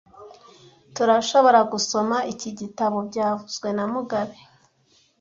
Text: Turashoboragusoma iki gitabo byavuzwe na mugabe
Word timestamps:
Turashoboragusoma 0.95 2.17
iki 2.33 2.49
gitabo 2.59 2.97
byavuzwe 3.09 3.67
na 3.77 3.85
mugabe 3.93 4.37